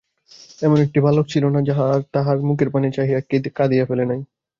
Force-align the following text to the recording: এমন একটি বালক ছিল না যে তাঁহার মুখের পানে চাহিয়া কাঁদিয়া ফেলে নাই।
এমন 0.61 0.77
একটি 0.85 0.99
বালক 1.05 1.25
ছিল 1.27 1.43
না 1.47 1.59
যে 1.61 1.73
তাঁহার 2.13 2.37
মুখের 2.47 2.69
পানে 2.71 2.87
চাহিয়া 2.91 3.19
কাঁদিয়া 3.57 3.85
ফেলে 3.85 4.05
নাই। 4.05 4.19